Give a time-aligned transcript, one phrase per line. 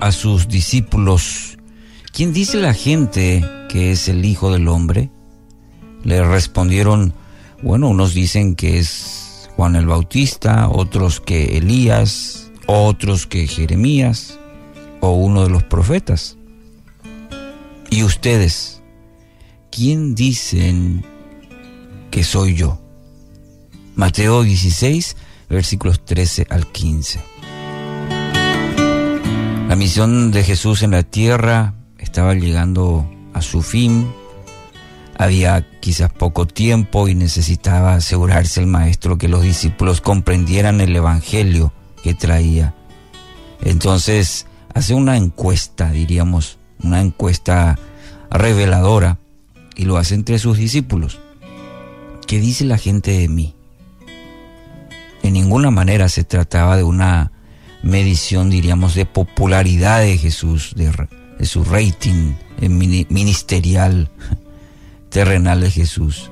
[0.00, 1.56] a sus discípulos,
[2.12, 5.10] ¿quién dice la gente que es el Hijo del Hombre?
[6.04, 7.14] Le respondieron,
[7.62, 14.38] bueno, unos dicen que es Juan el Bautista, otros que Elías, otros que Jeremías
[15.00, 16.36] o uno de los profetas.
[17.90, 18.82] ¿Y ustedes?
[19.70, 21.02] ¿Quién dicen
[22.10, 22.78] que soy yo?
[23.94, 25.16] Mateo 16,
[25.48, 27.35] versículos 13 al 15.
[29.76, 34.10] La misión de Jesús en la tierra estaba llegando a su fin.
[35.18, 41.74] Había quizás poco tiempo y necesitaba asegurarse el maestro que los discípulos comprendieran el evangelio
[42.02, 42.74] que traía.
[43.60, 47.78] Entonces hace una encuesta, diríamos, una encuesta
[48.30, 49.18] reveladora
[49.74, 51.20] y lo hace entre sus discípulos.
[52.26, 53.54] ¿Qué dice la gente de mí?
[55.22, 57.32] En ninguna manera se trataba de una
[57.86, 60.92] medición, diríamos, de popularidad de Jesús, de,
[61.46, 62.34] su rating
[63.08, 64.10] ministerial,
[65.08, 66.30] terrenal de Jesús.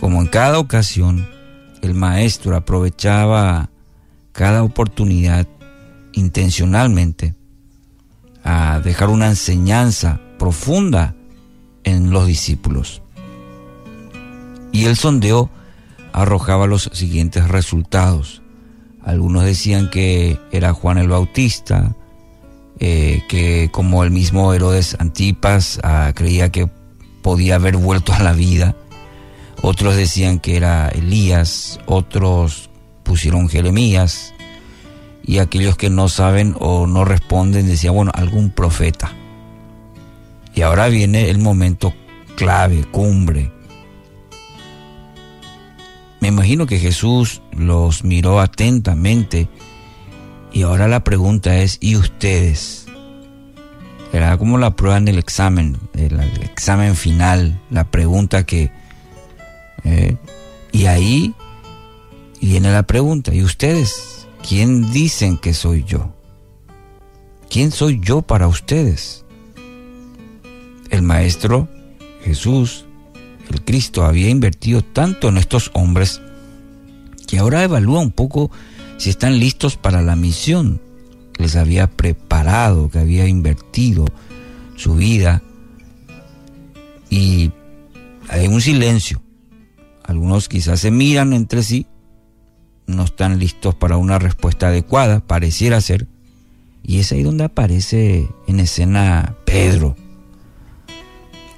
[0.00, 1.28] Como en cada ocasión,
[1.80, 3.70] el maestro aprovechaba
[4.32, 5.46] cada oportunidad
[6.12, 7.34] intencionalmente
[8.42, 11.14] a dejar una enseñanza profunda
[11.84, 13.02] en los discípulos.
[14.72, 15.50] Y el sondeo
[16.12, 18.42] arrojaba los siguientes resultados.
[19.02, 21.94] Algunos decían que era Juan el Bautista,
[22.78, 26.68] eh, que como el mismo Herodes Antipas ah, creía que
[27.22, 28.76] podía haber vuelto a la vida.
[29.62, 32.70] Otros decían que era Elías, otros
[33.02, 34.32] pusieron Jeremías,
[35.22, 39.12] y aquellos que no saben o no responden decían, bueno, algún profeta.
[40.54, 41.92] Y ahora viene el momento
[42.36, 43.52] clave, cumbre.
[46.50, 49.48] Imagino que Jesús los miró atentamente
[50.50, 52.86] y ahora la pregunta es, ¿y ustedes?
[54.12, 58.72] Era como la prueba en el examen, el, examen final, la pregunta que...
[59.84, 60.16] Eh,
[60.72, 61.36] y ahí
[62.40, 64.26] viene la pregunta, ¿y ustedes?
[64.42, 66.12] ¿quién dicen que soy yo?
[67.48, 69.24] ¿Quién soy yo para ustedes?
[70.90, 71.68] El Maestro
[72.24, 72.86] Jesús,
[73.52, 76.20] el Cristo, había invertido tanto en estos hombres
[77.30, 78.50] que ahora evalúa un poco
[78.96, 80.80] si están listos para la misión
[81.32, 84.04] que les había preparado, que había invertido
[84.74, 85.40] su vida.
[87.08, 87.52] Y
[88.28, 89.22] hay un silencio.
[90.02, 91.86] Algunos quizás se miran entre sí
[92.90, 96.08] no están listos para una respuesta adecuada, pareciera ser.
[96.82, 99.94] Y es ahí donde aparece en escena Pedro,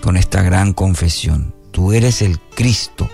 [0.03, 1.55] con esta gran confesión.
[1.71, 3.09] Tú eres el Cristo,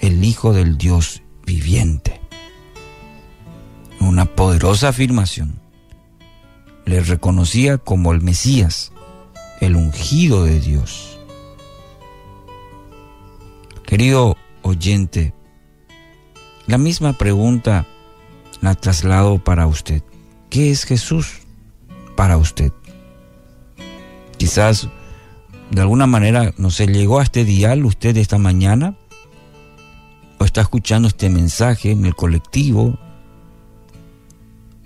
[0.00, 2.20] el Hijo del Dios viviente.
[4.00, 5.58] Una poderosa afirmación.
[6.84, 8.92] Le reconocía como el Mesías,
[9.60, 11.18] el ungido de Dios.
[13.86, 15.32] Querido oyente,
[16.66, 17.86] la misma pregunta
[18.60, 20.02] la traslado para usted.
[20.50, 21.40] ¿Qué es Jesús
[22.14, 22.72] para usted?
[24.36, 24.88] Quizás
[25.70, 28.96] de alguna manera, no se llegó a este dial usted esta mañana
[30.38, 32.98] o está escuchando este mensaje en el colectivo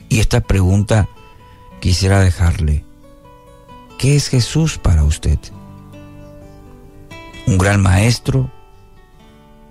[0.08, 1.08] y esta pregunta
[1.80, 2.84] quisiera dejarle.
[3.98, 5.38] ¿Qué es Jesús para usted?
[7.46, 8.50] ¿Un gran maestro?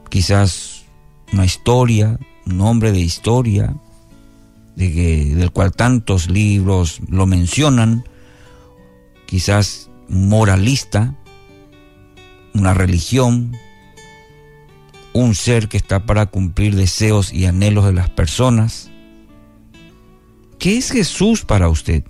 [0.09, 0.85] Quizás
[1.33, 3.75] una historia, un hombre de historia,
[4.75, 8.03] de que, del cual tantos libros lo mencionan,
[9.25, 11.15] quizás moralista,
[12.53, 13.55] una religión,
[15.13, 18.89] un ser que está para cumplir deseos y anhelos de las personas.
[20.59, 22.03] ¿Qué es Jesús para usted?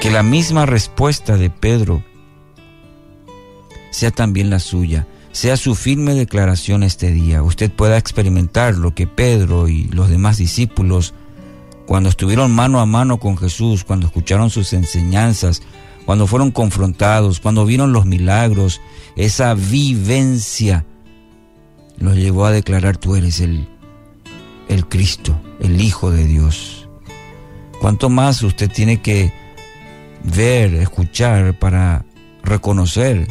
[0.00, 2.02] Que la misma respuesta de Pedro
[3.90, 7.42] sea también la suya sea su firme declaración este día.
[7.42, 11.12] Usted pueda experimentar lo que Pedro y los demás discípulos,
[11.86, 15.60] cuando estuvieron mano a mano con Jesús, cuando escucharon sus enseñanzas,
[16.06, 18.80] cuando fueron confrontados, cuando vieron los milagros,
[19.16, 20.84] esa vivencia
[21.98, 23.68] los llevó a declarar tú eres el,
[24.68, 26.88] el Cristo, el Hijo de Dios.
[27.80, 29.32] ¿Cuánto más usted tiene que
[30.24, 32.04] ver, escuchar para
[32.42, 33.26] reconocer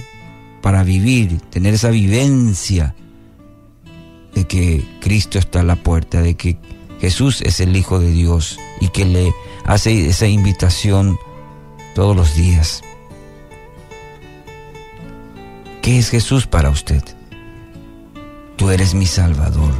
[0.64, 2.96] para vivir, tener esa vivencia
[4.34, 6.58] de que Cristo está a la puerta, de que
[7.02, 9.34] Jesús es el Hijo de Dios y que le
[9.66, 11.20] hace esa invitación
[11.94, 12.82] todos los días.
[15.82, 17.04] ¿Qué es Jesús para usted?
[18.56, 19.74] Tú eres mi Salvador,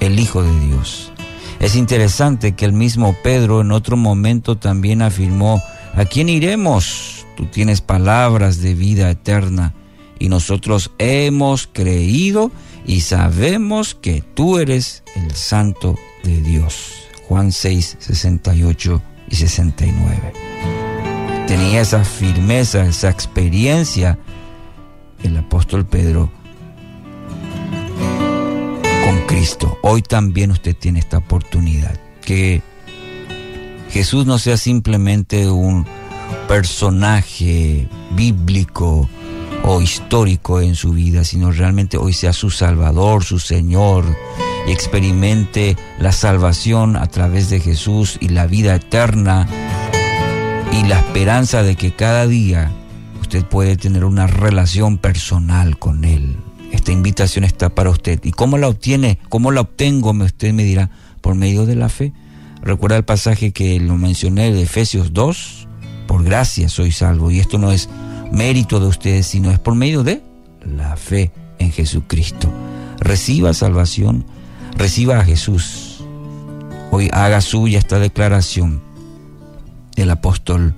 [0.00, 1.12] el Hijo de Dios,
[1.58, 5.62] Es interesante que el mismo Pedro en otro momento también afirmó,
[5.94, 7.26] ¿a quién iremos?
[7.36, 9.74] Tú tienes palabras de vida eterna
[10.18, 12.50] y nosotros hemos creído
[12.86, 16.94] y sabemos que tú eres el santo de Dios.
[17.28, 20.49] Juan 6, 68 y 69.
[21.50, 24.16] Tenía esa firmeza, esa experiencia
[25.24, 26.30] el apóstol Pedro
[29.04, 29.76] con Cristo.
[29.82, 31.98] Hoy también usted tiene esta oportunidad.
[32.24, 32.62] Que
[33.90, 35.84] Jesús no sea simplemente un
[36.46, 39.10] personaje bíblico
[39.64, 44.04] o histórico en su vida, sino realmente hoy sea su Salvador, su Señor,
[44.68, 49.48] y experimente la salvación a través de Jesús y la vida eterna
[50.72, 52.70] y la esperanza de que cada día
[53.20, 56.36] usted puede tener una relación personal con Él.
[56.72, 58.20] Esta invitación está para usted.
[58.24, 59.18] ¿Y cómo la obtiene?
[59.28, 60.10] ¿Cómo la obtengo?
[60.10, 60.90] Usted me dirá,
[61.20, 62.12] por medio de la fe.
[62.62, 65.68] Recuerda el pasaje que lo mencioné de Efesios 2,
[66.06, 67.30] por gracia soy salvo.
[67.30, 67.88] Y esto no es
[68.30, 70.22] mérito de ustedes, sino es por medio de
[70.64, 72.48] la fe en Jesucristo.
[73.00, 74.24] Reciba salvación,
[74.76, 76.04] reciba a Jesús.
[76.92, 78.89] Hoy haga suya esta declaración
[80.10, 80.74] del apóstol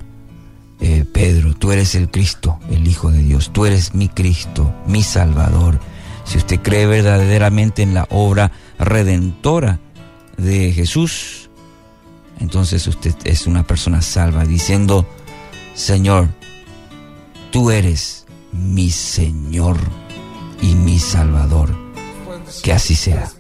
[0.81, 5.03] eh, Pedro, tú eres el Cristo, el Hijo de Dios, tú eres mi Cristo, mi
[5.03, 5.81] Salvador.
[6.25, 9.79] Si usted cree verdaderamente en la obra redentora
[10.37, 11.49] de Jesús,
[12.41, 15.07] entonces usted es una persona salva, diciendo,
[15.75, 16.29] Señor,
[17.51, 19.79] tú eres mi Señor
[20.61, 21.75] y mi Salvador.
[22.63, 23.33] Que así sea.